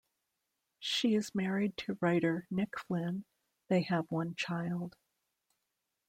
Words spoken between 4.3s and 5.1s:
child.